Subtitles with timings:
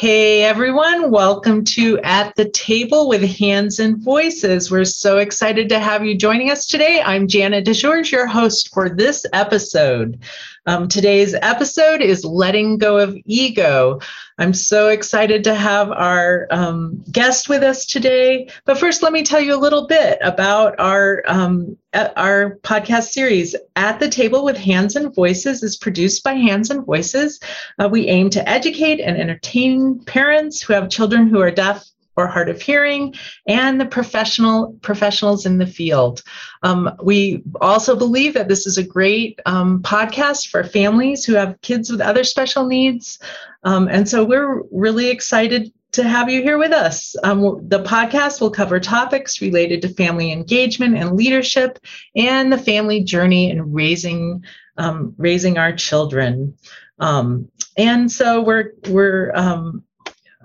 [0.00, 4.70] Hey everyone, welcome to At the Table with Hands and Voices.
[4.70, 7.02] We're so excited to have you joining us today.
[7.04, 10.18] I'm Janet DesGeorges, your host for this episode.
[10.66, 14.00] Um, today's episode is Letting Go of Ego.
[14.38, 18.48] I'm so excited to have our um, guest with us today.
[18.66, 23.56] But first, let me tell you a little bit about our um, our podcast series.
[23.76, 27.40] At the Table with Hands and Voices is produced by Hands and Voices.
[27.78, 31.89] Uh, we aim to educate and entertain parents who have children who are deaf
[32.20, 33.14] or hard of hearing
[33.46, 36.22] and the professional professionals in the field.
[36.62, 41.60] Um, we also believe that this is a great um, podcast for families who have
[41.62, 43.18] kids with other special needs.
[43.64, 47.16] Um, and so we're really excited to have you here with us.
[47.24, 51.78] Um, the podcast will cover topics related to family engagement and leadership
[52.14, 54.44] and the family journey in raising
[54.76, 56.54] um, raising our children.
[57.00, 59.82] Um, and so we're we're um,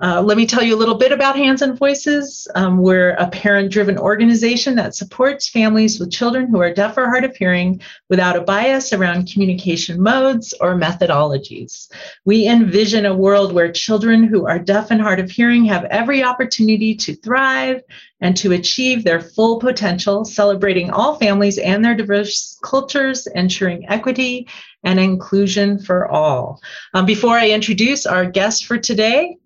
[0.02, 2.50] uh, let me tell you a little bit about Hands and Voices.
[2.54, 7.06] Um, we're a parent driven organization that supports families with children who are deaf or
[7.06, 7.80] hard of hearing
[8.10, 11.90] without a bias around communication modes or methodologies.
[12.26, 16.24] We envision a world where children who are deaf and hard of hearing have every
[16.24, 17.82] opportunity to thrive
[18.20, 24.46] and to achieve their full potential, celebrating all families and their diverse cultures, ensuring equity
[24.84, 26.62] and inclusion for all.
[26.94, 29.38] Um, before I introduce our guest for today,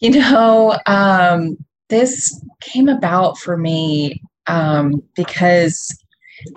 [0.00, 1.56] You know, um,
[1.88, 5.96] this came about for me um, because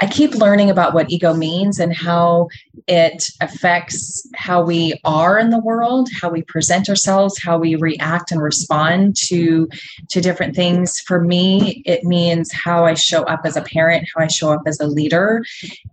[0.01, 2.49] I keep learning about what ego means and how
[2.87, 8.31] it affects how we are in the world, how we present ourselves, how we react
[8.31, 9.69] and respond to
[10.09, 10.99] to different things.
[10.99, 14.63] For me, it means how I show up as a parent, how I show up
[14.65, 15.43] as a leader,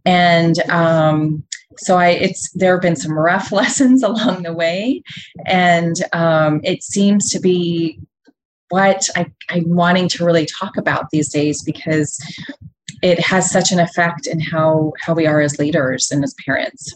[0.04, 1.44] and um,
[1.78, 5.02] so I it's there have been some rough lessons along the way,
[5.46, 8.00] and um, it seems to be
[8.68, 12.18] what I, I'm wanting to really talk about these days because
[13.02, 16.94] it has such an effect in how how we are as leaders and as parents.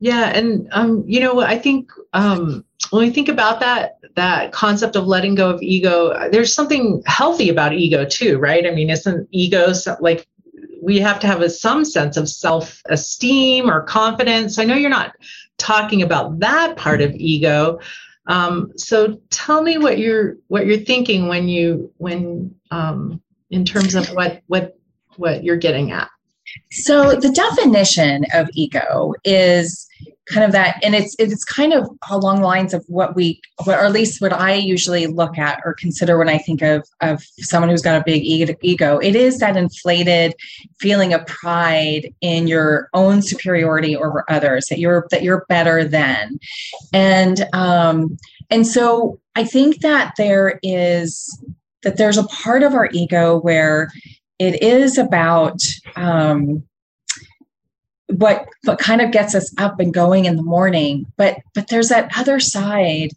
[0.00, 4.96] Yeah and um you know i think um when we think about that that concept
[4.96, 8.66] of letting go of ego there's something healthy about ego too right?
[8.66, 10.26] I mean isn't ego like
[10.84, 15.14] we have to have a, some sense of self-esteem or confidence i know you're not
[15.58, 17.78] talking about that part of ego
[18.26, 23.20] um, so tell me what you're what you're thinking when you when um,
[23.50, 24.78] in terms of what what
[25.16, 26.08] what you're getting at.
[26.70, 29.86] So the definition of ego is
[30.26, 33.78] kind of that and it's it's kind of along the lines of what we what,
[33.78, 37.22] or at least what I usually look at or consider when I think of of
[37.38, 38.98] someone who's got a big ego.
[38.98, 40.34] It is that inflated
[40.80, 46.38] feeling of pride in your own superiority over others that you're that you're better than.
[46.92, 48.16] And um
[48.50, 51.42] and so I think that there is
[51.82, 53.90] that there's a part of our ego where
[54.38, 55.60] it is about
[55.96, 56.66] um,
[58.18, 61.88] what what kind of gets us up and going in the morning but but there's
[61.88, 63.10] that other side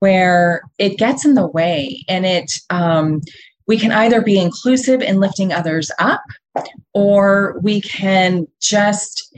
[0.00, 3.20] where it gets in the way and it um,
[3.66, 6.22] we can either be inclusive in lifting others up
[6.92, 9.34] or we can just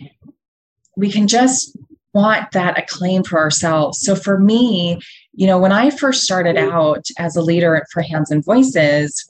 [0.96, 1.76] we can just
[2.14, 4.00] want that acclaim for ourselves.
[4.00, 5.00] So for me
[5.36, 9.28] you know when i first started out as a leader for hands and voices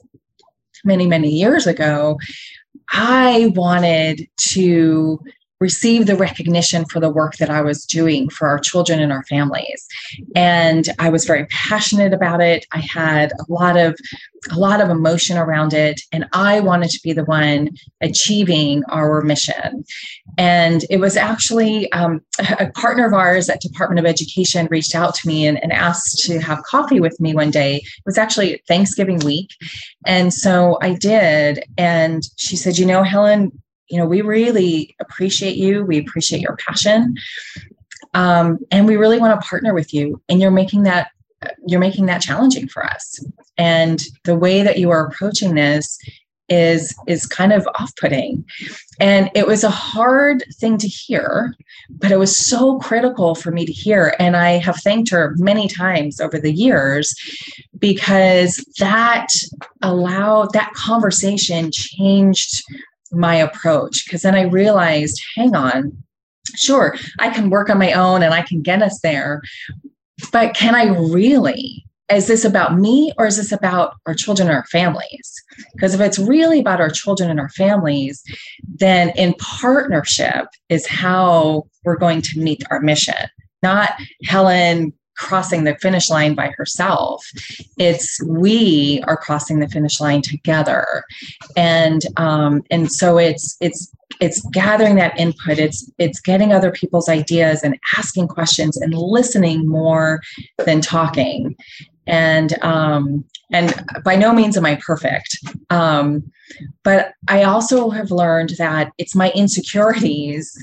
[0.83, 2.17] many many years ago
[2.91, 5.19] i wanted to
[5.59, 9.23] receive the recognition for the work that I was doing for our children and our
[9.23, 9.87] families.
[10.35, 12.65] And I was very passionate about it.
[12.71, 13.97] I had a lot of
[14.51, 17.69] a lot of emotion around it and I wanted to be the one
[18.01, 19.83] achieving our mission.
[20.37, 22.21] And it was actually um,
[22.59, 26.19] a partner of ours at Department of Education reached out to me and, and asked
[26.25, 27.77] to have coffee with me one day.
[27.77, 29.49] It was actually Thanksgiving week.
[30.05, 31.63] And so I did.
[31.77, 33.51] And she said, You know, Helen,
[33.89, 35.83] you know, we really appreciate you.
[35.83, 37.15] We appreciate your passion.
[38.13, 40.21] Um, and we really want to partner with you.
[40.29, 41.09] And you're making that
[41.67, 43.23] you're making that challenging for us.
[43.57, 45.99] And the way that you are approaching this
[46.47, 48.45] is is kind of off-putting
[48.99, 51.55] and it was a hard thing to hear
[51.89, 55.67] but it was so critical for me to hear and i have thanked her many
[55.67, 57.15] times over the years
[57.79, 59.27] because that
[59.81, 62.63] allowed that conversation changed
[63.11, 65.97] my approach because then I realized, hang on,
[66.55, 69.41] sure, I can work on my own and I can get us there,
[70.31, 71.85] but can I really?
[72.11, 75.33] Is this about me or is this about our children and our families?
[75.73, 78.23] Because if it's really about our children and our families,
[78.63, 83.27] then in partnership is how we're going to meet our mission,
[83.63, 83.93] not
[84.23, 87.25] Helen crossing the finish line by herself.
[87.77, 91.03] It's we are crossing the finish line together,
[91.55, 93.91] and um, and so it's it's
[94.21, 95.59] it's gathering that input.
[95.59, 100.21] It's it's getting other people's ideas and asking questions and listening more
[100.65, 101.55] than talking.
[102.07, 103.73] And um, and
[104.03, 105.37] by no means am I perfect.
[105.69, 106.31] Um,
[106.83, 110.55] but I also have learned that it's my insecurities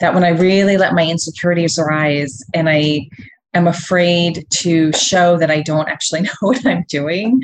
[0.00, 3.08] that when I really let my insecurities arise and I
[3.54, 7.42] am afraid to show that I don't actually know what I'm doing,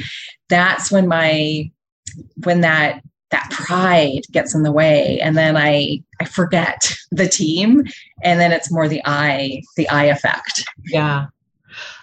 [0.49, 1.70] that's when my
[2.44, 7.84] when that that pride gets in the way and then I I forget the team
[8.22, 10.64] and then it's more the I the I effect.
[10.87, 11.26] Yeah.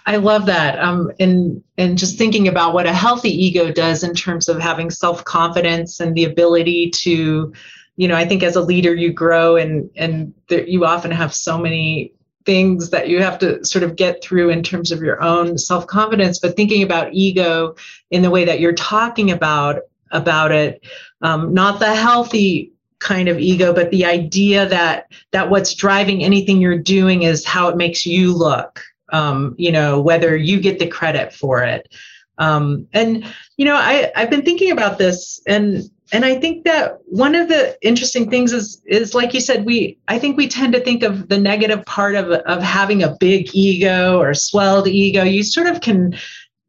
[0.06, 0.78] I love that.
[0.78, 4.90] Um, and and just thinking about what a healthy ego does in terms of having
[4.90, 7.52] self confidence and the ability to,
[7.96, 11.34] you know, I think as a leader you grow and and there, you often have
[11.34, 12.12] so many
[12.46, 16.38] things that you have to sort of get through in terms of your own self-confidence
[16.38, 17.74] but thinking about ego
[18.10, 19.82] in the way that you're talking about
[20.12, 20.84] about it
[21.22, 26.60] um, not the healthy kind of ego but the idea that that what's driving anything
[26.60, 28.82] you're doing is how it makes you look
[29.12, 31.92] um, you know whether you get the credit for it.
[32.38, 33.24] Um, and
[33.56, 37.48] you know I, i've been thinking about this and and i think that one of
[37.48, 41.02] the interesting things is is like you said we i think we tend to think
[41.02, 45.22] of the negative part of of having a big ego or swelled ego.
[45.22, 46.16] You sort of can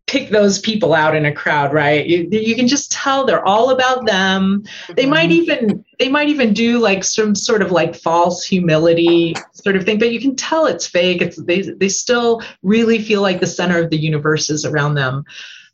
[0.05, 2.05] pick those people out in a crowd right?
[2.07, 4.63] You, you can just tell they're all about them.
[4.95, 5.09] They mm-hmm.
[5.09, 9.83] might even they might even do like some sort of like false humility sort of
[9.83, 11.21] thing but you can tell it's fake.
[11.21, 15.25] It's they, they still really feel like the center of the universe is around them.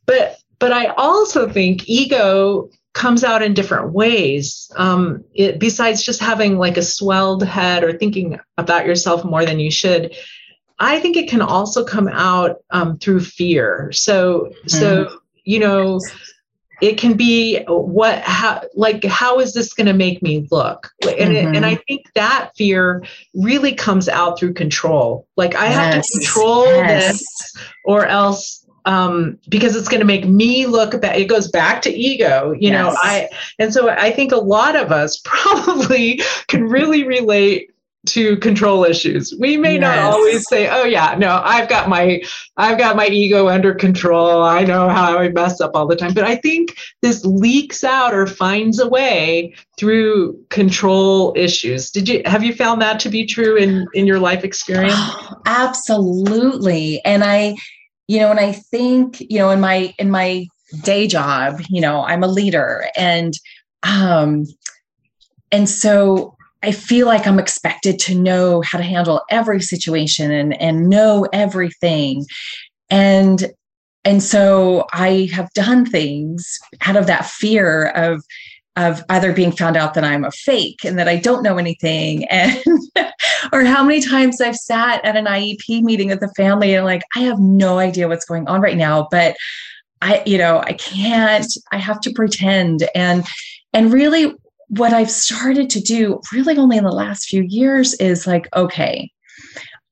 [0.05, 4.71] But but i also think ego comes out in different ways.
[4.75, 9.59] Um, it, besides just having like a swelled head or thinking about yourself more than
[9.59, 10.15] you should,
[10.79, 13.91] I think it can also come out um, through fear.
[13.91, 14.67] So, mm-hmm.
[14.67, 15.99] so you know,
[16.81, 21.33] it can be what how like how is this going to make me look and,
[21.33, 21.55] mm-hmm.
[21.55, 25.75] and i think that fear really comes out through control like i yes.
[25.75, 27.19] have to control yes.
[27.19, 31.17] this or else um, because it's going to make me look bad.
[31.17, 32.73] It goes back to ego, you yes.
[32.73, 32.95] know.
[32.97, 37.69] I and so I think a lot of us probably can really relate
[38.05, 39.33] to control issues.
[39.39, 39.81] We may yes.
[39.81, 42.21] not always say, "Oh yeah, no, I've got my
[42.57, 44.43] I've got my ego under control.
[44.43, 48.13] I know how I mess up all the time." But I think this leaks out
[48.13, 51.91] or finds a way through control issues.
[51.91, 54.99] Did you have you found that to be true in in your life experience?
[55.45, 57.03] absolutely.
[57.05, 57.55] And I
[58.07, 60.45] you know and i think you know in my in my
[60.81, 63.33] day job you know i'm a leader and
[63.83, 64.45] um
[65.51, 70.59] and so i feel like i'm expected to know how to handle every situation and
[70.61, 72.25] and know everything.
[72.89, 73.51] And
[74.05, 78.23] and so i have done things out of that fear of
[78.75, 82.25] of either being found out that I'm a fake and that I don't know anything,
[82.29, 82.57] and
[83.51, 87.03] or how many times I've sat at an IEP meeting with the family and like
[87.15, 89.35] I have no idea what's going on right now, but
[90.01, 92.87] I, you know, I can't, I have to pretend.
[92.93, 93.25] And,
[93.71, 94.33] and really
[94.67, 99.09] what I've started to do really only in the last few years is like, okay,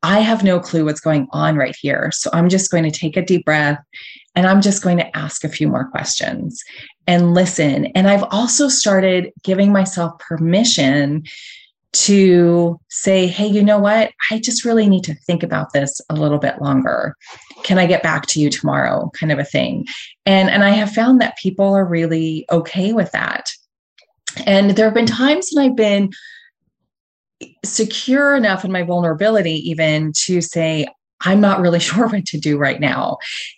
[0.03, 2.11] I have no clue what's going on right here.
[2.11, 3.79] So I'm just going to take a deep breath
[4.35, 6.61] and I'm just going to ask a few more questions
[7.07, 7.87] and listen.
[7.87, 11.23] And I've also started giving myself permission
[11.93, 14.11] to say, hey, you know what?
[14.31, 17.15] I just really need to think about this a little bit longer.
[17.63, 19.11] Can I get back to you tomorrow?
[19.13, 19.85] Kind of a thing.
[20.25, 23.49] And, and I have found that people are really okay with that.
[24.45, 26.11] And there have been times when I've been
[27.65, 30.87] secure enough in my vulnerability, even to say,
[31.21, 33.17] I'm not really sure what to do right now.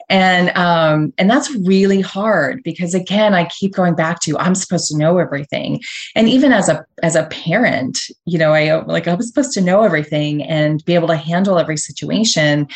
[0.10, 4.90] And um, and that's really hard because again, I keep going back to I'm supposed
[4.92, 5.82] to know everything.
[6.16, 9.62] And even as a as a parent, you know, I like I was supposed to
[9.62, 12.68] know everything and be able to handle every situation.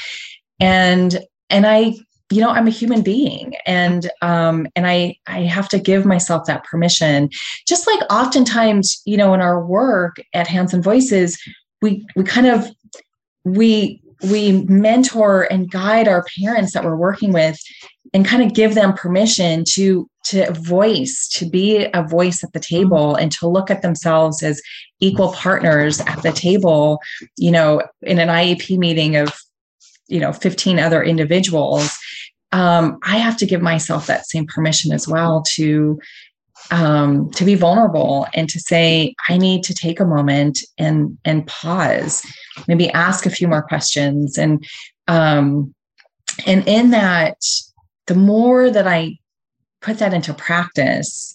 [0.59, 1.93] And and I
[2.29, 6.45] you know i'm a human being and um and i i have to give myself
[6.45, 7.29] that permission
[7.65, 11.41] just like oftentimes you know in our work at hands and voices
[11.81, 12.69] we we kind of
[13.45, 17.59] we we mentor and guide our parents that we're working with
[18.13, 22.59] and kind of give them permission to to voice to be a voice at the
[22.59, 24.61] table and to look at themselves as
[24.99, 26.99] equal partners at the table
[27.37, 29.33] you know in an iep meeting of
[30.07, 31.97] you know 15 other individuals.
[32.53, 35.99] Um, i have to give myself that same permission as well to
[36.71, 41.47] um, to be vulnerable and to say i need to take a moment and and
[41.47, 42.23] pause
[42.67, 44.37] maybe ask a few more questions.
[44.37, 44.65] And
[45.07, 45.73] um,
[46.45, 47.37] and in that
[48.07, 49.17] the more that i
[49.81, 51.33] put that into practice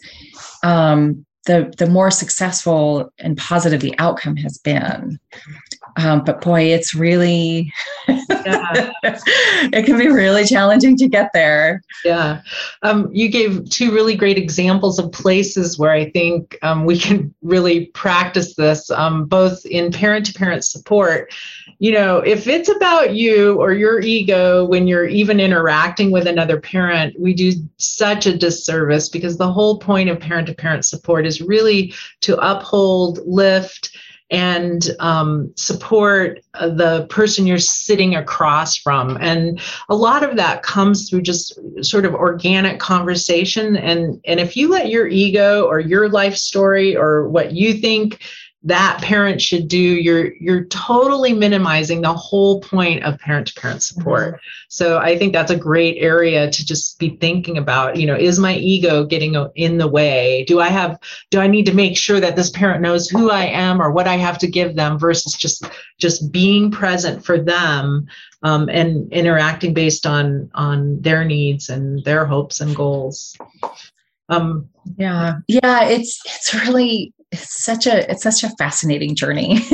[0.63, 5.19] um, the the more successful and positive the outcome has been
[5.97, 7.73] um, but boy it's really
[8.09, 11.83] it can be really challenging to get there.
[12.05, 12.43] Yeah.
[12.83, 17.35] Um, you gave two really great examples of places where i think um, we can
[17.43, 21.33] really practice this um, both in parent to parent support.
[21.79, 26.61] You know if it's about you or your ego when you're even interacting with another
[26.61, 31.27] parent we do such a disservice because the whole point of parent to parent support
[31.27, 33.97] is really to uphold lift
[34.33, 39.19] and um, support the person you're sitting across from.
[39.21, 39.61] And
[39.91, 43.77] a lot of that comes through just sort of organic conversation.
[43.77, 48.23] And, and if you let your ego or your life story or what you think
[48.65, 49.79] that parent should do.
[49.79, 54.35] You're you're totally minimizing the whole point of parent to parent support.
[54.35, 54.37] Mm-hmm.
[54.69, 58.39] so i think that's a great area to just be thinking about you know is
[58.39, 60.45] my ego getting in the way?
[60.47, 60.99] Do i have
[61.31, 64.07] do i need to make sure that this parent knows who i am or what
[64.07, 65.65] i have to give them versus just
[65.99, 68.07] just being present for them
[68.45, 73.37] um, and interacting based on on their needs and their hopes and goals?
[74.29, 75.35] Um, yeah.
[75.47, 79.59] Yeah it's it's really it's such a it's such a fascinating journey.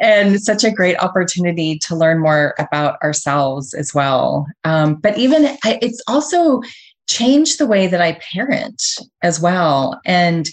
[0.00, 4.46] And such a great opportunity to learn more about ourselves as well.
[4.64, 6.60] Um, but even it's also
[7.08, 8.82] changed the way that i parent
[9.22, 10.00] as well.
[10.04, 10.48] And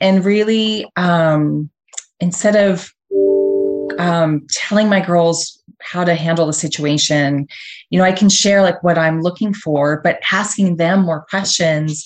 [0.00, 1.70] and really um,
[2.20, 2.92] instead of
[3.98, 7.46] um, telling my girls how to handle the situation
[7.90, 12.04] you know i can share like what i'm looking for but asking them more questions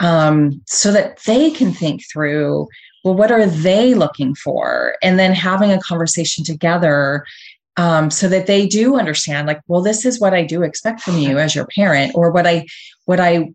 [0.00, 2.68] um, so that they can think through
[3.04, 4.96] well what are they looking for?
[5.02, 7.24] And then having a conversation together
[7.78, 11.16] um, so that they do understand like well this is what i do expect from
[11.16, 12.66] you as your parent or what i
[13.06, 13.50] what i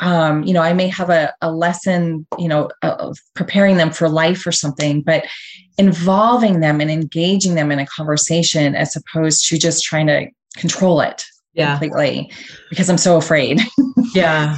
[0.00, 4.08] um, you know i may have a, a lesson you know uh, preparing them for
[4.08, 5.24] life or something but
[5.76, 10.26] involving them and engaging them in a conversation as opposed to just trying to
[10.56, 11.72] control it yeah.
[11.72, 12.32] completely
[12.70, 13.60] because i'm so afraid.
[14.14, 14.56] Yeah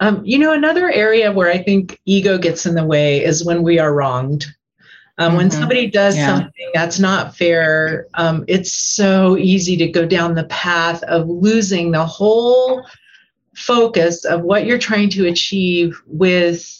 [0.00, 3.62] um, you know, another area where I think ego gets in the way is when
[3.62, 4.46] we are wronged.
[5.18, 5.36] Um, mm-hmm.
[5.36, 6.26] When somebody does yeah.
[6.26, 11.90] something that's not fair, um, it's so easy to go down the path of losing
[11.90, 12.84] the whole
[13.54, 16.74] focus of what you're trying to achieve with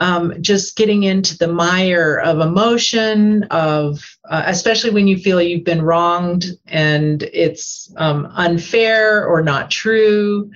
[0.00, 5.64] um, just getting into the mire of emotion, of uh, especially when you feel you've
[5.64, 10.50] been wronged and it's um, unfair or not true.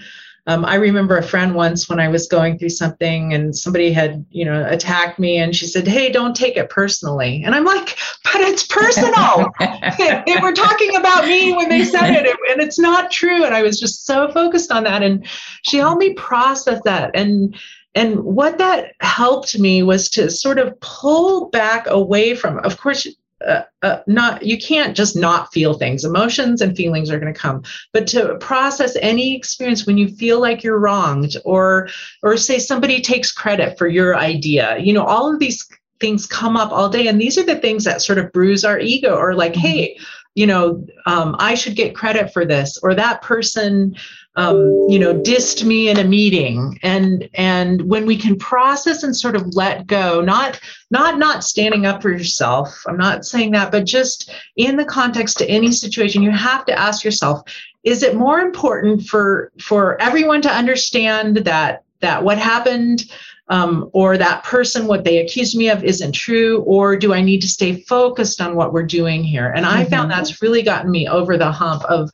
[0.49, 4.27] Um, I remember a friend once when I was going through something and somebody had,
[4.31, 7.43] you know, attacked me and she said, Hey, don't take it personally.
[7.45, 9.53] And I'm like, But it's personal.
[9.61, 13.45] they were talking about me when they said it and it's not true.
[13.45, 15.03] And I was just so focused on that.
[15.03, 15.25] And
[15.63, 17.13] she helped me process that.
[17.15, 17.57] And
[17.95, 23.07] and what that helped me was to sort of pull back away from, of course,
[23.47, 26.05] uh, uh, not you can't just not feel things.
[26.05, 27.63] Emotions and feelings are going to come.
[27.93, 31.89] But to process any experience when you feel like you're wronged or
[32.23, 35.69] or say somebody takes credit for your idea you know all of these
[36.03, 37.07] things come up all day.
[37.07, 39.67] And these are the things that sort of bruise our ego or like mm-hmm.
[39.67, 39.99] hey
[40.35, 43.95] you know um, i should get credit for this or that person
[44.37, 46.79] um, you know dissed me in a meeting.
[46.83, 50.61] And and when we can process and sort of let go not
[50.91, 55.39] not not standing up for yourself i'm not saying that but just in the context
[55.39, 57.43] to any situation you have to ask yourself
[57.83, 63.05] is it more important for for everyone to understand that that what happened
[63.49, 67.43] um, or that person, what they accused me of isn't true, or do I need
[67.43, 69.49] to stay focused on what we're doing here?
[69.49, 69.91] And I mm-hmm.
[69.91, 72.11] found that's really gotten me over the hump of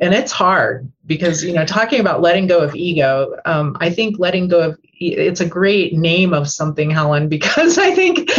[0.00, 4.18] and it's hard because you know talking about letting go of ego um, i think
[4.18, 8.30] letting go of it's a great name of something helen because i think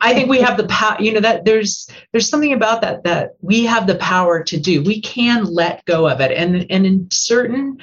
[0.00, 3.36] i think we have the power you know that there's there's something about that that
[3.40, 7.08] we have the power to do we can let go of it and and in
[7.10, 7.78] certain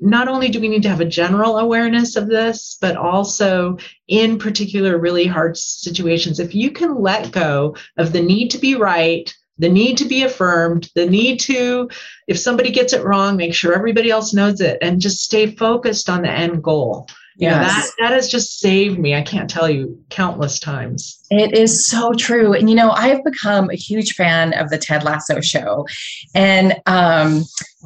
[0.00, 3.76] not only do we need to have a general awareness of this but also
[4.08, 8.74] in particular really hard situations if you can let go of the need to be
[8.74, 11.88] right the need to be affirmed, the need to,
[12.26, 16.08] if somebody gets it wrong, make sure everybody else knows it and just stay focused
[16.08, 17.06] on the end goal.
[17.36, 19.14] Yeah, that, that has just saved me.
[19.14, 21.20] I can't tell you countless times.
[21.30, 22.52] It is so true.
[22.54, 25.86] And, you know, I've become a huge fan of the Ted Lasso show.
[26.34, 27.44] And um,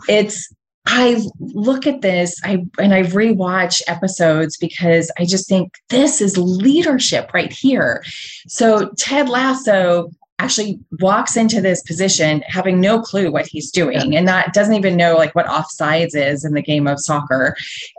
[0.08, 0.52] it's,
[0.86, 6.36] I look at this I and I rewatch episodes because I just think this is
[6.36, 8.04] leadership right here.
[8.46, 14.26] So Ted Lasso actually walks into this position having no clue what he's doing and
[14.26, 17.56] not doesn't even know like what offsides is in the game of soccer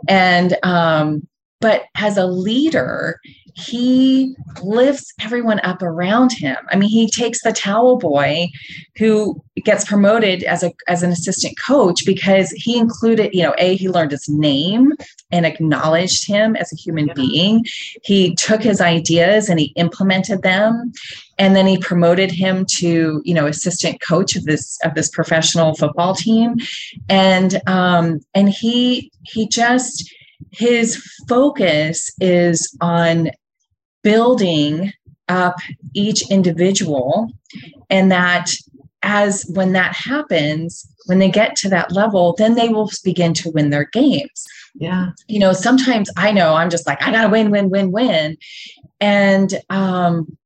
[0.09, 1.25] and um
[1.61, 3.19] but as a leader
[3.55, 6.57] he lifts everyone up around him.
[6.69, 8.49] I mean, he takes the towel boy
[8.97, 13.75] who gets promoted as a as an assistant coach because he included, you know, a
[13.77, 14.91] he learned his name
[15.31, 17.65] and acknowledged him as a human being.
[18.03, 20.91] He took his ideas and he implemented them
[21.37, 25.75] and then he promoted him to you know assistant coach of this of this professional
[25.75, 26.55] football team
[27.09, 30.09] and um and he he just
[30.51, 33.29] his focus is on
[34.05, 34.93] building
[35.27, 35.55] up
[35.95, 37.27] each individual
[37.89, 38.51] and that
[39.01, 43.49] as when that happens when they get to that level then they will begin to
[43.49, 44.45] win their games.
[44.75, 45.09] Yeah.
[45.27, 48.37] You know sometimes i know i'm just like i gotta win win win win.
[49.01, 50.37] And um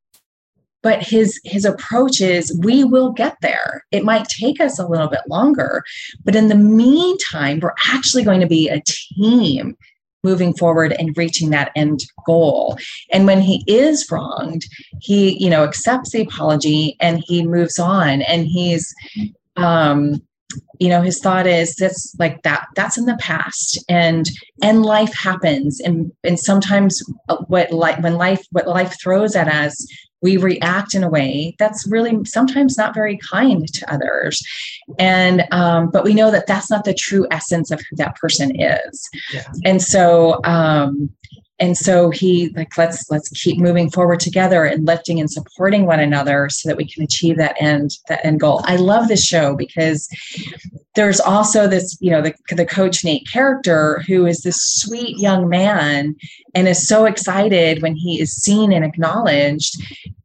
[0.81, 3.83] but his his approach is we will get there.
[3.91, 5.83] It might take us a little bit longer
[6.23, 9.75] but in the meantime we're actually going to be a team
[10.23, 12.77] moving forward and reaching that end goal.
[13.11, 14.65] And when he is wronged
[14.99, 18.21] he you know accepts the apology and he moves on.
[18.21, 18.93] And he's
[19.55, 20.21] um
[20.79, 23.83] you know his thought is that's like that that's in the past.
[23.89, 24.29] And
[24.61, 25.79] and life happens.
[25.79, 27.01] And and sometimes
[27.47, 29.87] what like when life what life throws at us
[30.21, 34.41] we react in a way that's really sometimes not very kind to others
[34.97, 38.59] and um, but we know that that's not the true essence of who that person
[38.59, 39.45] is yeah.
[39.65, 41.09] and so um,
[41.59, 45.99] and so he like let's let's keep moving forward together and lifting and supporting one
[45.99, 48.61] another so that we can achieve that end that end goal.
[48.63, 50.07] I love this show because
[50.95, 55.49] there's also this you know the, the coach nate character who is this sweet young
[55.49, 56.15] man
[56.55, 59.75] and is so excited when he is seen and acknowledged.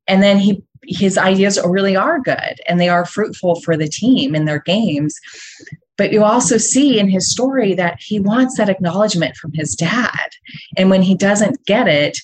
[0.07, 4.35] And then he his ideas really are good and they are fruitful for the team
[4.35, 5.18] in their games
[5.96, 10.28] but you also see in his story that he wants that acknowledgement from his dad.
[10.76, 12.18] And when he doesn't get it,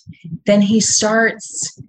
[0.46, 1.80] then he starts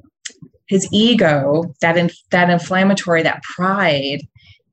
[0.67, 4.22] his ego, that in, that inflammatory, that pride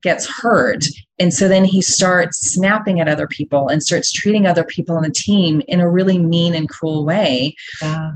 [0.01, 0.85] gets hurt.
[1.19, 5.03] And so then he starts snapping at other people and starts treating other people on
[5.03, 7.55] the team in a really mean and cruel way.
[7.81, 8.13] Yeah.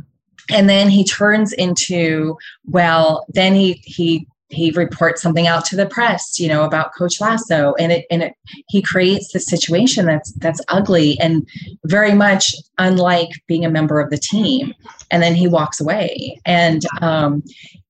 [0.49, 5.85] And then he turns into, well, then he he he reports something out to the
[5.85, 7.73] press you know about coach lasso.
[7.79, 8.33] And it and it
[8.67, 11.47] he creates this situation that's that's ugly and
[11.85, 14.73] very much unlike being a member of the team.
[15.11, 16.39] And then he walks away.
[16.45, 17.43] And um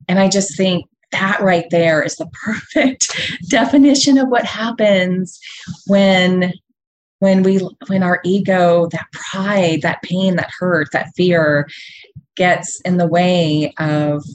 [0.07, 3.15] and i just think that right there is the perfect
[3.49, 5.39] definition of what happens
[5.87, 6.53] when
[7.19, 11.67] when we when our ego that pride that pain that hurt that fear
[12.35, 14.25] gets in the way of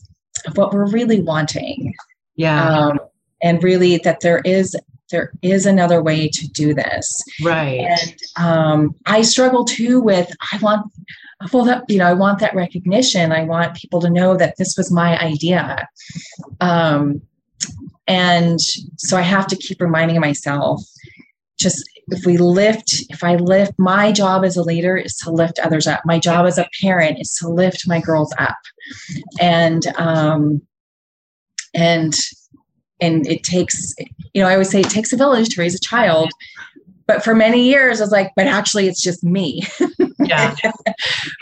[0.46, 1.92] of what we're really wanting
[2.38, 2.86] yeah.
[2.86, 2.98] Um,
[3.42, 4.74] and really that there is
[5.10, 7.22] there is another way to do this.
[7.44, 7.80] Right.
[7.80, 10.90] And um, I struggle too with I want
[11.52, 13.32] well that you know I want that recognition.
[13.32, 15.86] I want people to know that this was my idea.
[16.60, 17.20] Um,
[18.08, 18.58] And
[18.96, 20.82] so I have to keep reminding myself
[21.58, 25.58] just if we lift, if I lift, my job as a leader is to lift
[25.58, 26.00] others up.
[26.06, 28.56] My job as a parent is to lift my girls up.
[29.38, 30.62] And, um,
[31.74, 32.14] and,
[33.00, 33.94] and it takes,
[34.34, 36.30] you know, I always say it takes a village to raise a child.
[37.06, 39.62] But for many years, I was like, but actually, it's just me.
[40.20, 40.54] Yeah.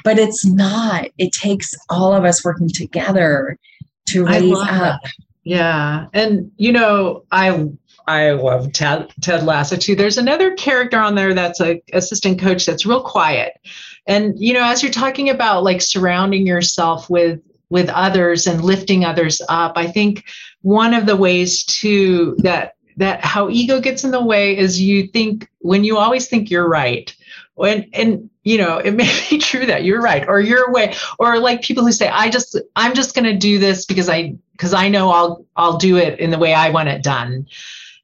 [0.05, 1.09] but it's not.
[1.19, 3.59] It takes all of us working together
[4.11, 4.69] to raise up.
[4.69, 5.13] That.
[5.45, 6.07] Yeah.
[6.13, 7.69] And, you know, I
[8.07, 9.97] I love Ted, Ted Lasso too.
[9.97, 13.55] There's another character on there that's a assistant coach that's real quiet.
[14.07, 19.05] And you know, as you're talking about like surrounding yourself with with others and lifting
[19.05, 20.25] others up, I think
[20.63, 25.07] one of the ways to that that how ego gets in the way is you
[25.09, 27.15] think when you always think you're right.
[27.55, 31.39] When and you know, it may be true that you're right or your way or
[31.39, 34.73] like people who say I just I'm just going to do this because I because
[34.73, 37.47] I know I'll I'll do it in the way I want it done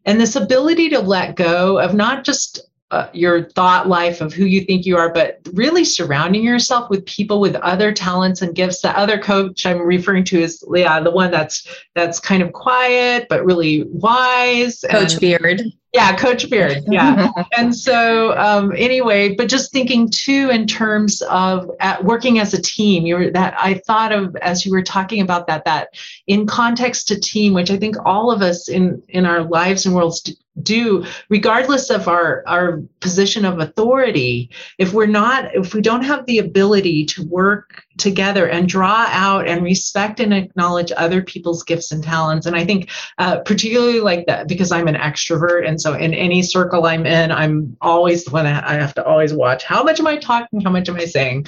[0.04, 2.60] and this ability to let go of not just
[2.92, 7.04] uh, your thought life of who you think you are, but really surrounding yourself with
[7.06, 8.82] people with other talents and gifts.
[8.82, 13.26] The other coach I'm referring to is yeah, the one that's that's kind of quiet
[13.30, 14.84] but really wise.
[14.90, 15.62] Coach and, Beard.
[15.92, 16.84] Yeah, Coach Beard.
[16.88, 17.30] Yeah.
[17.56, 22.62] and so, um, anyway, but just thinking too in terms of at working as a
[22.62, 25.88] team, you were that I thought of as you were talking about that, that
[26.26, 29.94] in context to team, which I think all of us in in our lives and
[29.94, 36.04] worlds do regardless of our our position of authority if we're not if we don't
[36.04, 41.62] have the ability to work together and draw out and respect and acknowledge other people's
[41.62, 42.46] gifts and talents.
[42.46, 46.42] And i think uh, particularly like that because i'm an extrovert and so in any
[46.42, 50.06] circle i'm in i'm always the one i have to always watch how much am
[50.06, 50.60] i talking?
[50.60, 51.46] How much am i saying?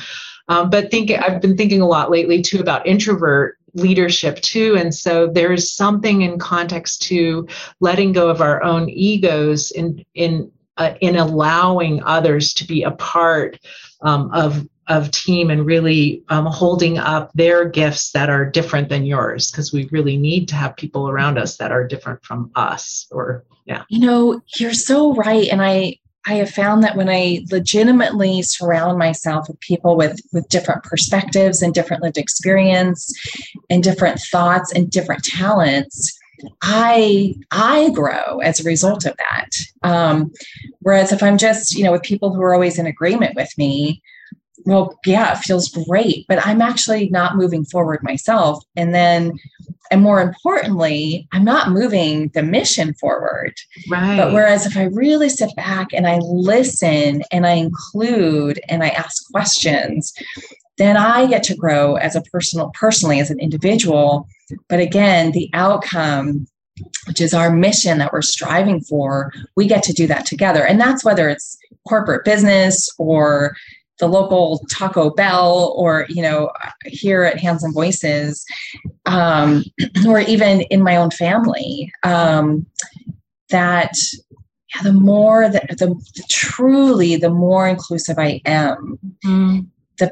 [0.49, 4.77] Um, but thinking i've been thinking a lot lately too about introvert leadership too.
[4.79, 7.47] And so there's something in context to
[7.81, 12.91] letting go of our own egos in in uh, in allowing others to be a
[12.93, 13.59] part
[14.03, 19.07] um, of of team and really um, holding up their gifts that are different than
[19.07, 23.07] yours because we really need to have people around us that are different from us
[23.11, 27.45] or yeah you know you're so right and i I have found that when I
[27.51, 33.13] legitimately surround myself with people with with different perspectives and different lived experience
[33.69, 36.19] and different thoughts and different talents,
[36.63, 39.51] I I grow as a result of that.
[39.83, 40.33] Um,
[40.81, 44.03] whereas if I'm just you know with people who are always in agreement with me,
[44.65, 48.65] well, yeah, it feels great, but I'm actually not moving forward myself.
[48.77, 49.33] And then,
[49.91, 53.55] and more importantly, I'm not moving the mission forward.
[53.91, 54.17] Right.
[54.17, 58.89] But whereas if I really sit back and I listen and I include and I
[58.89, 60.13] ask questions,
[60.79, 64.27] then I get to grow as a personal, personally as an individual.
[64.69, 66.47] But again, the outcome
[67.07, 70.67] which is our mission that we're striving for, we get to do that together.
[70.67, 73.55] And that's whether it's corporate business or
[73.99, 76.51] the local Taco Bell or, you know,
[76.85, 78.45] here at Hands and Voices,
[79.07, 79.65] um,
[80.07, 82.67] or even in my own family, um,
[83.51, 83.97] that
[84.75, 89.67] yeah, the more that the, the, truly the more inclusive I am, mm.
[89.99, 90.11] the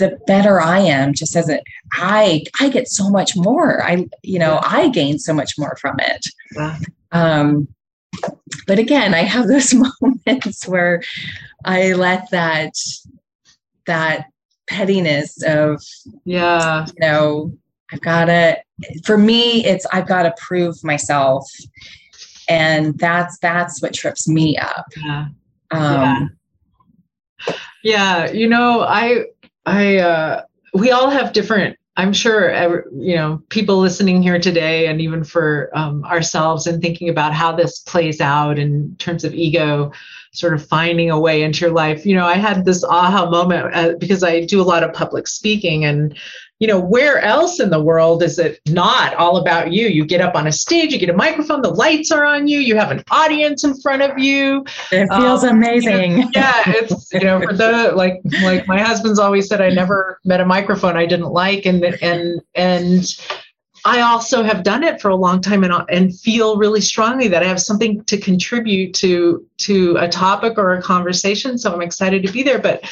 [0.00, 3.82] the better I am just as it I I get so much more.
[3.84, 6.26] I you know, I gain so much more from it.
[7.12, 7.68] Um
[8.66, 11.02] but again, I have those moments where
[11.64, 12.74] I let that
[13.86, 14.26] that
[14.66, 15.82] pettiness of
[16.24, 17.52] yeah, you know,
[17.92, 18.58] I've got to.
[19.04, 21.48] For me, it's I've got to prove myself,
[22.48, 24.86] and that's that's what trips me up.
[24.96, 25.26] Yeah.
[25.70, 26.36] Um,
[27.46, 27.54] yeah.
[27.82, 29.26] yeah, you know, I
[29.66, 35.00] I uh, we all have different I'm sure you know people listening here today, and
[35.00, 39.92] even for um, ourselves, and thinking about how this plays out in terms of ego,
[40.32, 42.04] sort of finding a way into your life.
[42.04, 45.28] You know, I had this aha moment uh, because I do a lot of public
[45.28, 46.18] speaking, and
[46.60, 49.88] you know, where else in the world is it not all about you?
[49.88, 52.60] You get up on a stage, you get a microphone, the lights are on you,
[52.60, 54.64] you have an audience in front of you.
[54.92, 56.12] It feels um, amazing.
[56.12, 59.70] You know, yeah, it's you know, for the like like my husband's always said I
[59.70, 63.04] never met a microphone I didn't like and and and
[63.86, 67.42] I also have done it for a long time and, and feel really strongly that
[67.42, 71.58] I have something to contribute to to a topic or a conversation.
[71.58, 72.58] So I'm excited to be there.
[72.58, 72.84] But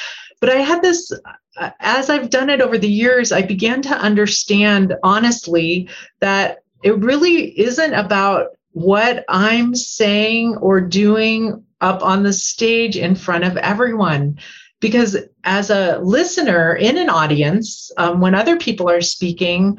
[0.43, 1.13] but I had this
[1.57, 5.89] uh, as I've done it over the years, I began to understand honestly
[6.21, 13.15] that it really isn't about what I'm saying or doing up on the stage in
[13.15, 14.37] front of everyone.
[14.81, 19.79] Because as a listener in an audience, um, when other people are speaking,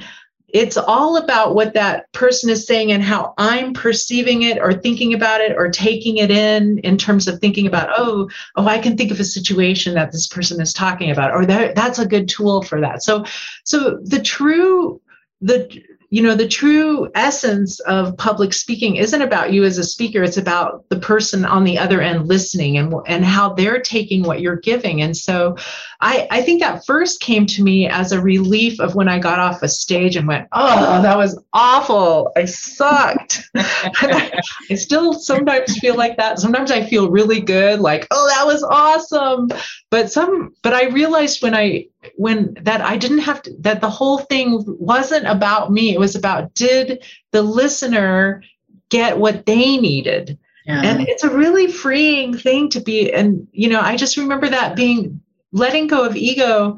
[0.53, 5.15] it's all about what that person is saying and how I'm perceiving it or thinking
[5.15, 8.95] about it or taking it in in terms of thinking about oh oh I can
[8.95, 12.29] think of a situation that this person is talking about or that that's a good
[12.29, 13.01] tool for that.
[13.03, 13.25] So
[13.63, 15.01] so the true
[15.41, 15.83] the
[16.13, 20.37] you know the true essence of public speaking isn't about you as a speaker it's
[20.37, 24.57] about the person on the other end listening and and how they're taking what you're
[24.57, 25.01] giving.
[25.01, 25.57] And so
[26.01, 29.39] i i think that first came to me as a relief of when i got
[29.39, 32.31] off a stage and went oh that was awful.
[32.37, 33.41] I sucked.
[33.55, 34.39] I,
[34.75, 36.37] still sometimes feel like that.
[36.37, 39.49] Sometimes i feel really good like oh that was awesome.
[39.89, 43.89] But some but i realized when i when that I didn't have to, that the
[43.89, 45.93] whole thing wasn't about me.
[45.93, 48.43] It was about did the listener
[48.89, 50.37] get what they needed?
[50.65, 50.81] Yeah.
[50.81, 53.11] And it's a really freeing thing to be.
[53.11, 56.77] And, you know, I just remember that being letting go of ego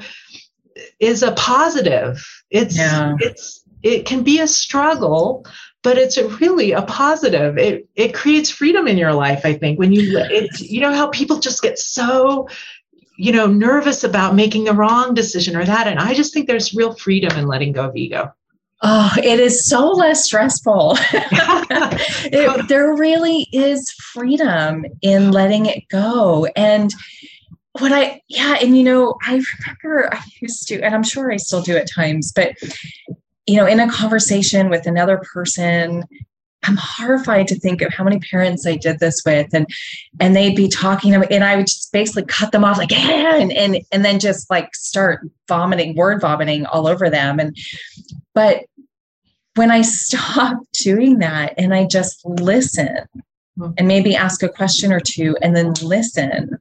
[1.00, 2.26] is a positive.
[2.50, 3.16] It's, yeah.
[3.20, 5.46] it's, it can be a struggle,
[5.84, 7.60] but it's a really a positive.
[7.60, 9.42] It, it creates freedom in your life.
[9.46, 12.50] I think when you, it, you know, how people just get so
[13.18, 15.88] you know, nervous about making the wrong decision or that.
[15.88, 18.34] And I just think there's real freedom in letting go of ego.
[18.82, 20.96] Oh, it is so less stressful.
[21.14, 26.48] it, there really is freedom in letting it go.
[26.56, 26.94] And
[27.80, 31.38] what I, yeah, and you know, I remember I used to, and I'm sure I
[31.38, 32.56] still do at times, but
[33.48, 36.04] you know, in a conversation with another person,
[36.68, 39.68] I'm horrified to think of how many parents I did this with, and
[40.20, 43.52] and they'd be talking, and I would just basically cut them off like, yeah, and
[43.52, 47.40] and and then just like start vomiting, word vomiting all over them.
[47.40, 47.56] And
[48.34, 48.66] but
[49.56, 52.98] when I stopped doing that and I just listen
[53.58, 53.72] hmm.
[53.78, 56.58] and maybe ask a question or two and then listen,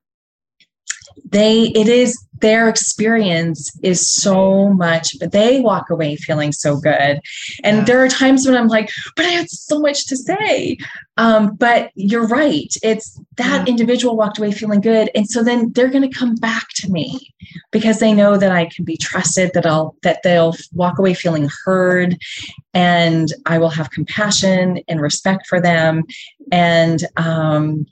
[1.24, 7.20] they it is their experience is so much but they walk away feeling so good
[7.62, 7.85] and yeah.
[7.85, 10.77] there are times when i'm like but i have so much to say
[11.16, 13.70] um, but you're right it's that yeah.
[13.70, 17.33] individual walked away feeling good and so then they're going to come back to me
[17.70, 21.48] because they know that i can be trusted that i'll that they'll walk away feeling
[21.64, 22.16] heard
[22.74, 26.03] and i will have compassion and respect for them
[26.50, 27.87] and um,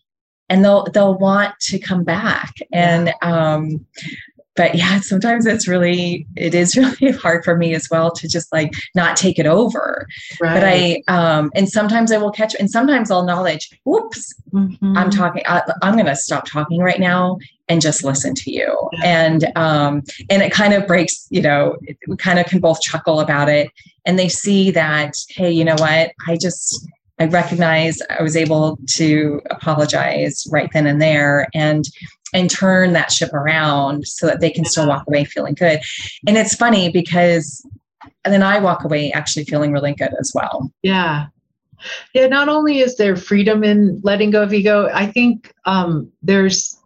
[0.53, 3.85] and they'll they'll want to come back and um
[4.55, 8.53] but yeah sometimes it's really it is really hard for me as well to just
[8.53, 10.07] like not take it over
[10.41, 10.55] right.
[10.55, 14.97] but i um and sometimes i will catch and sometimes i'll acknowledge whoops mm-hmm.
[14.97, 17.39] i'm talking I, am going to stop talking right now
[17.69, 19.25] and just listen to you yeah.
[19.25, 23.21] and um and it kind of breaks you know we kind of can both chuckle
[23.21, 23.71] about it
[24.05, 26.87] and they see that hey you know what i just
[27.23, 31.85] I recognize I was able to apologize right then and there and
[32.35, 35.81] and turn that ship around so that they can still walk away feeling good.
[36.27, 37.65] And it's funny because
[38.25, 40.73] and then I walk away actually feeling really good as well.
[40.83, 41.27] Yeah.
[42.13, 46.77] Yeah, not only is there freedom in letting go of ego, I think um, there's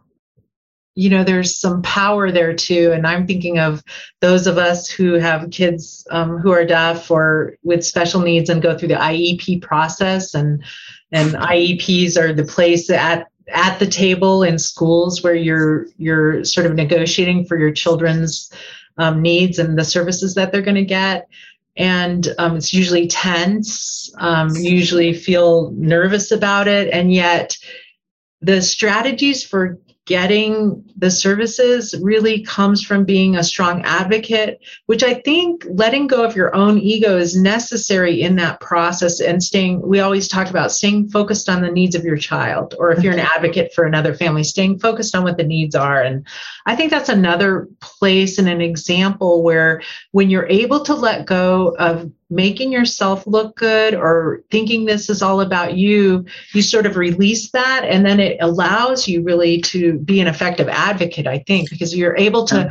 [0.97, 2.91] you know there's some power there too.
[2.91, 3.83] And i'm thinking of
[4.19, 8.61] those of us who have kids um, who are deaf or with special needs and
[8.61, 10.33] go through the iep process.
[10.33, 10.63] And
[11.11, 16.65] and ieps are the place at at the table in schools where you're you're sort
[16.65, 18.51] of negotiating for your children's
[18.97, 21.27] um, needs and the services that they're going to get.
[21.75, 26.91] And um, it's usually tense um, usually feel nervous about it.
[26.91, 27.55] And yet
[28.41, 35.15] the strategies for getting the services really comes from being a strong advocate, which I
[35.15, 39.99] think letting go of your own ego is necessary in that process and staying, we
[39.99, 43.19] always talk about staying focused on the needs of your child, or if you're an
[43.19, 43.35] mm-hmm.
[43.35, 46.01] advocate for another family, staying focused on what the needs are.
[46.01, 46.25] And
[46.65, 51.75] I think that's another place and an example where when you're able to let go
[51.77, 56.97] of making yourself look good or thinking this is all about you, you sort of
[56.97, 57.85] release that.
[57.85, 62.17] And then it allows you really to be an effective advocate, I think, because you're
[62.17, 62.69] able to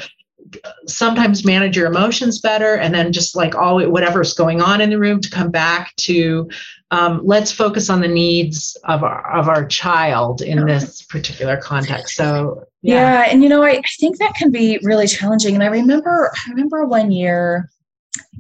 [0.87, 4.99] sometimes manage your emotions better and then just like all whatever's going on in the
[4.99, 6.49] room to come back to
[6.93, 12.15] um, let's focus on the needs of our of our child in this particular context
[12.15, 13.25] so yeah.
[13.25, 16.31] yeah and you know I, I think that can be really challenging and i remember
[16.47, 17.69] i remember one year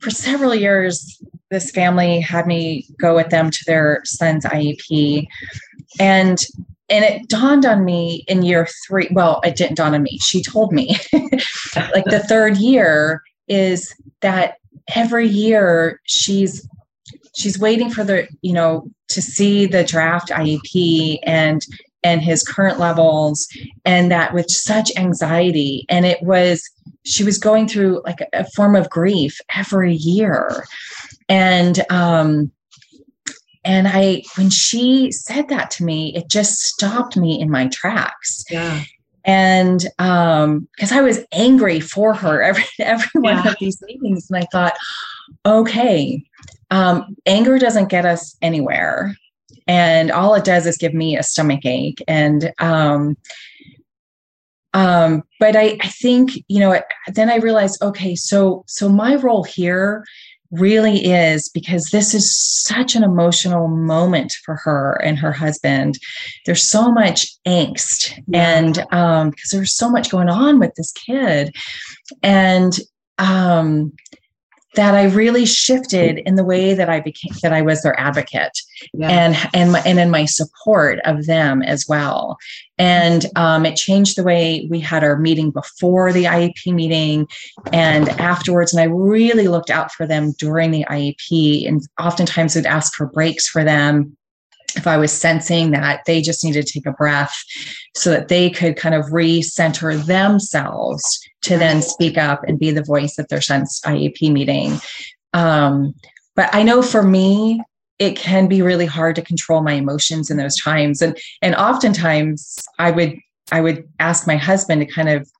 [0.00, 5.26] for several years, this family had me go with them to their son's IEP.
[5.98, 6.44] And
[6.88, 9.08] and it dawned on me in year three.
[9.10, 10.18] Well, it didn't dawn on me.
[10.18, 10.96] She told me
[11.74, 14.58] like the third year is that
[14.94, 16.68] every year she's
[17.36, 21.64] she's waiting for the, you know, to see the draft IEP and
[22.02, 23.48] and his current levels
[23.84, 26.62] and that with such anxiety and it was
[27.04, 30.64] she was going through like a, a form of grief every year
[31.28, 32.52] And um,
[33.64, 38.44] and I, when she said that to me, it just stopped me in my tracks.
[38.48, 38.84] Yeah.
[39.24, 44.38] And um, because I was angry for her every every one of these meetings, and
[44.38, 44.74] I thought,
[45.44, 46.22] okay,
[46.70, 49.16] um, anger doesn't get us anywhere,
[49.66, 52.02] and all it does is give me a stomach ache.
[52.06, 53.16] And um,
[54.74, 56.80] um, but I, I think you know.
[57.14, 60.04] Then I realized, okay, so so my role here
[60.50, 65.98] really is because this is such an emotional moment for her and her husband.
[66.44, 68.58] There's so much angst, yeah.
[68.58, 71.54] and um, because there's so much going on with this kid,
[72.22, 72.78] and
[73.18, 73.92] um,
[74.76, 78.58] that I really shifted in the way that I became that I was their advocate
[78.92, 79.08] yeah.
[79.08, 82.38] and and my, and in my support of them as well.
[82.78, 87.26] And um, it changed the way we had our meeting before the IEP meeting
[87.72, 88.72] and afterwards.
[88.72, 93.06] And I really looked out for them during the IEP and oftentimes would ask for
[93.06, 94.16] breaks for them
[94.74, 97.34] if I was sensing that they just needed to take a breath
[97.94, 102.82] so that they could kind of recenter themselves to then speak up and be the
[102.82, 104.78] voice at their sense IEP meeting.
[105.32, 105.94] Um,
[106.34, 107.62] but I know for me,
[107.98, 111.00] it can be really hard to control my emotions in those times.
[111.00, 113.16] And and oftentimes I would
[113.52, 115.30] I would ask my husband to kind of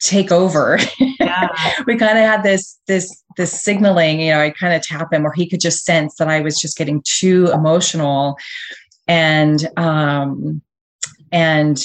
[0.00, 0.78] take over.
[0.98, 1.48] Yeah.
[1.86, 5.26] we kind of had this this this signaling, you know, I kind of tap him
[5.26, 8.36] or he could just sense that I was just getting too emotional.
[9.08, 10.62] And um
[11.32, 11.82] and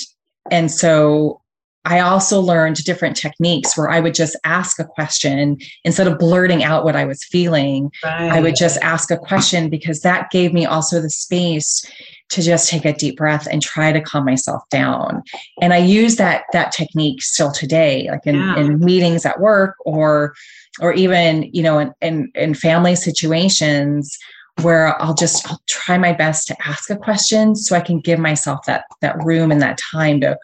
[0.50, 1.41] and so
[1.86, 6.64] I also learned different techniques where I would just ask a question instead of blurting
[6.64, 7.92] out what I was feeling.
[8.04, 8.32] Right.
[8.32, 11.84] I would just ask a question because that gave me also the space
[12.30, 15.24] to just take a deep breath and try to calm myself down.
[15.62, 18.58] And I use that that technique still today, like in, yeah.
[18.58, 20.34] in meetings at work or
[20.80, 24.18] or even, you know, in, in, in family situations
[24.62, 28.20] where I'll just I'll try my best to ask a question so I can give
[28.20, 30.38] myself that that room and that time to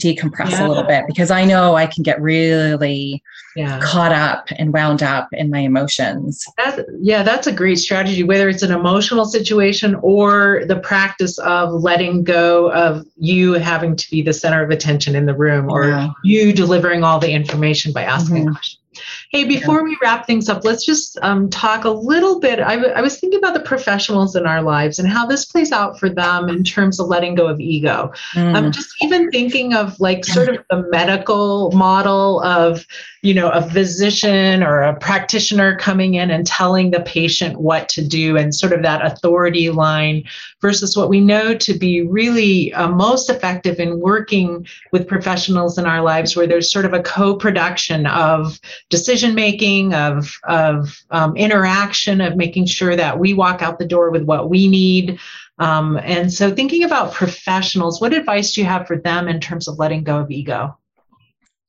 [0.00, 0.66] decompress yeah.
[0.66, 3.22] a little bit because I know I can get really
[3.56, 3.80] yeah.
[3.82, 6.44] caught up and wound up in my emotions.
[6.56, 11.72] That, yeah, that's a great strategy, whether it's an emotional situation or the practice of
[11.72, 15.88] letting go of you having to be the center of attention in the room or
[15.88, 16.10] yeah.
[16.22, 18.52] you delivering all the information by asking mm-hmm.
[18.52, 18.82] questions.
[19.30, 22.60] Hey, before we wrap things up, let's just um, talk a little bit.
[22.60, 25.70] I, w- I was thinking about the professionals in our lives and how this plays
[25.70, 28.10] out for them in terms of letting go of ego.
[28.32, 28.56] Mm.
[28.56, 32.86] I'm just even thinking of like sort of the medical model of,
[33.20, 38.06] you know, a physician or a practitioner coming in and telling the patient what to
[38.06, 40.24] do and sort of that authority line
[40.62, 45.84] versus what we know to be really uh, most effective in working with professionals in
[45.84, 48.58] our lives where there's sort of a co-production of
[49.18, 54.10] decision making, of, of um, interaction, of making sure that we walk out the door
[54.10, 55.18] with what we need.
[55.58, 59.66] Um, and so, thinking about professionals, what advice do you have for them in terms
[59.66, 60.78] of letting go of ego?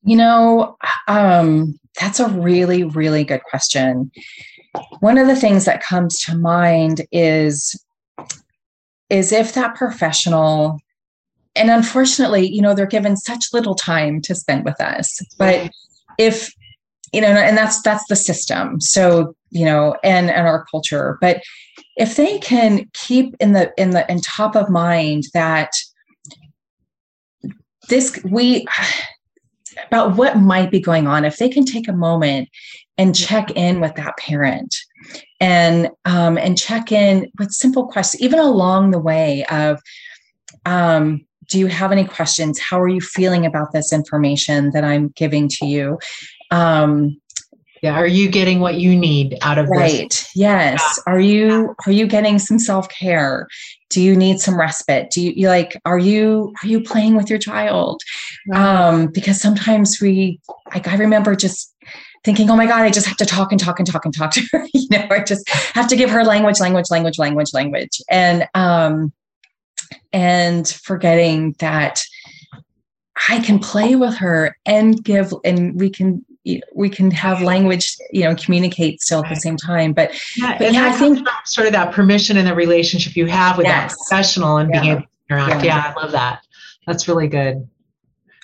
[0.03, 4.11] You know, um, that's a really, really good question.
[4.99, 7.83] One of the things that comes to mind is
[9.09, 10.79] is if that professional
[11.55, 15.71] and unfortunately you know they're given such little time to spend with us but
[16.19, 16.53] if
[17.13, 18.79] you know and that's that's the system.
[18.81, 21.17] So you know and and our culture.
[21.21, 21.41] But
[21.95, 25.71] if they can keep in the in the in top of mind that
[27.89, 28.65] this we
[29.87, 32.49] about what might be going on if they can take a moment
[32.97, 34.75] and check in with that parent
[35.39, 39.79] and um, and check in with simple questions even along the way of
[40.65, 42.59] um, do you have any questions?
[42.59, 45.97] How are you feeling about this information that i'm giving to you
[46.51, 47.19] um,
[47.81, 50.09] yeah, are you getting what you need out of right.
[50.09, 50.29] this?
[50.35, 50.81] Yes.
[50.81, 51.13] Yeah.
[51.13, 53.47] Are you are you getting some self-care?
[53.89, 55.09] Do you need some respite?
[55.11, 58.01] Do you, you like are you are you playing with your child?
[58.47, 58.59] Right.
[58.59, 60.39] Um, because sometimes we
[60.73, 61.73] like I remember just
[62.25, 64.31] thinking, oh my God, I just have to talk and talk and talk and talk
[64.31, 64.67] to her.
[64.73, 68.01] you know, I just have to give her language, language, language, language, language.
[68.09, 69.13] And um
[70.11, 72.01] and forgetting that
[73.29, 76.25] I can play with her and give and we can
[76.73, 79.93] we can have language, you know, communicate still at the same time.
[79.93, 83.57] But yeah, but yeah I think sort of that permission in the relationship you have
[83.57, 83.91] with yes.
[83.91, 84.81] that professional and yeah.
[84.81, 85.65] being able to interact.
[85.65, 85.75] Yeah.
[85.75, 86.41] yeah, I love that.
[86.85, 87.67] That's really good.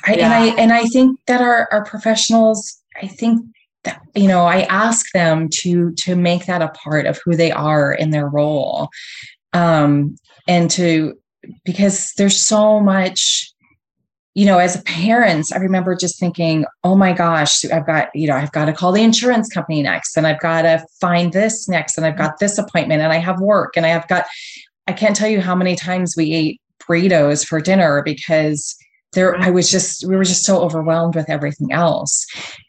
[0.06, 0.26] I, yeah.
[0.26, 3.46] And I and I think that our our professionals, I think
[3.84, 7.52] that you know, I ask them to to make that a part of who they
[7.52, 8.90] are in their role,
[9.54, 11.18] um, and to
[11.64, 13.52] because there's so much
[14.36, 18.36] you know, as parents, I remember just thinking, oh my gosh, I've got, you know,
[18.36, 21.98] I've got to call the insurance company next and I've got to find this next
[21.98, 24.26] and I've got this appointment and I have work and I have got,
[24.88, 28.76] I can't tell you how many times we ate burritos for dinner because
[29.14, 32.28] there, I was just, we were just so overwhelmed with everything else.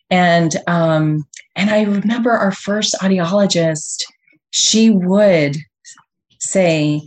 [0.08, 4.04] And, um, and I remember our first audiologist,
[4.52, 5.56] she would
[6.38, 7.02] say,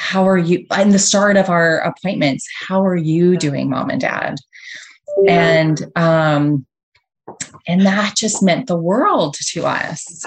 [0.00, 4.00] how are you in the start of our appointments how are you doing mom and
[4.00, 4.36] dad?
[5.28, 6.66] And um
[7.66, 10.24] and that just meant the world to us.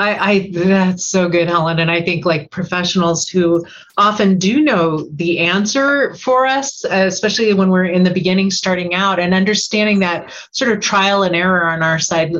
[0.00, 1.80] I, I that's so good, Helen.
[1.80, 3.64] And I think like professionals who
[3.96, 9.18] often do know the answer for us, especially when we're in the beginning starting out
[9.18, 12.32] and understanding that sort of trial and error on our side,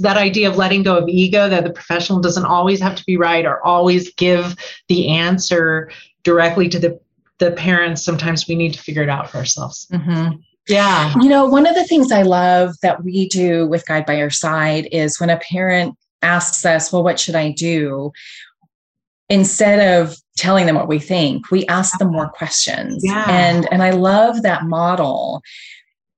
[0.00, 3.16] that idea of letting go of ego, that the professional doesn't always have to be
[3.16, 4.56] right or always give
[4.88, 5.90] the answer
[6.24, 7.00] directly to the,
[7.38, 8.04] the parents.
[8.04, 9.86] Sometimes we need to figure it out for ourselves.
[9.92, 10.36] Mm-hmm.
[10.68, 11.14] Yeah.
[11.20, 14.30] You know, one of the things I love that we do with Guide by Your
[14.30, 18.12] Side is when a parent asks us, well, what should I do?
[19.28, 23.02] Instead of telling them what we think, we ask them more questions.
[23.04, 23.24] Yeah.
[23.28, 25.42] And and I love that model.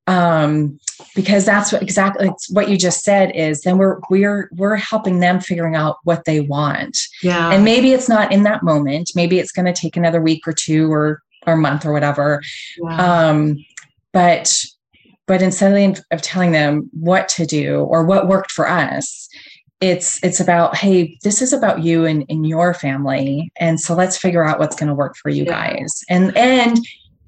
[0.07, 0.79] Um,
[1.15, 5.41] because that's what exactly what you just said is then we're we're we're helping them
[5.41, 6.97] figuring out what they want.
[7.23, 7.51] Yeah.
[7.53, 9.11] And maybe it's not in that moment.
[9.15, 12.43] Maybe it's going to take another week or two or or month or whatever.
[12.79, 13.29] Yeah.
[13.29, 13.65] Um,
[14.13, 14.55] but
[15.27, 19.29] but instead of telling them what to do or what worked for us,
[19.81, 24.17] it's it's about hey this is about you and, in your family and so let's
[24.17, 25.51] figure out what's going to work for you Yeah.
[25.53, 26.79] guys and and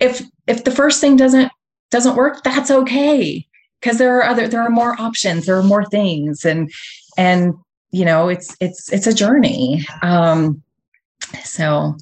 [0.00, 1.52] if if the first thing doesn't
[1.90, 3.46] doesn't work that's okay
[3.80, 6.70] because there are other there are more options there are more things and
[7.16, 7.54] and
[7.90, 10.62] you know it's it's it's a journey um
[11.44, 11.96] so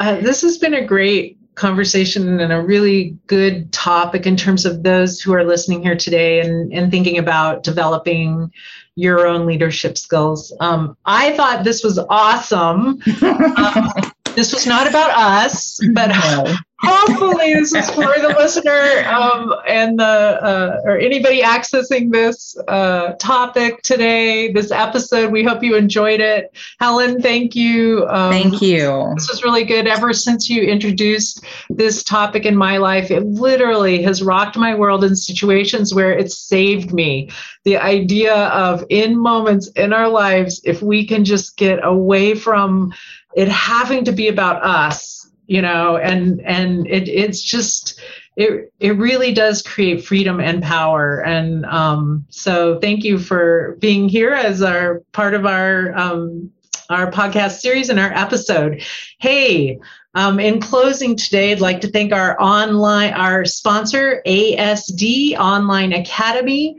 [0.00, 4.82] Uh, this has been a great conversation and a really good topic in terms of
[4.84, 8.50] those who are listening here today and, and thinking about developing
[8.94, 10.54] your own leadership skills.
[10.60, 13.02] Um, I thought this was awesome.
[13.22, 16.54] Um, this was not about us, but no.
[16.80, 23.14] hopefully this is for the listener um, and the uh, or anybody accessing this uh,
[23.14, 25.32] topic today this episode.
[25.32, 26.56] We hope you enjoyed it.
[26.78, 28.06] Helen thank you.
[28.08, 29.10] Um, thank you.
[29.16, 29.88] this was really good.
[29.88, 35.02] Ever since you introduced this topic in my life it literally has rocked my world
[35.02, 37.28] in situations where it saved me.
[37.64, 42.94] The idea of in moments in our lives if we can just get away from
[43.38, 48.00] it having to be about us you know and and it, it's just
[48.38, 51.24] it it really does create freedom and power.
[51.24, 56.52] And um, so thank you for being here as our part of our um,
[56.88, 58.82] our podcast series and our episode.
[59.18, 59.80] Hey
[60.14, 66.76] um, in closing today i'd like to thank our online our sponsor asd online academy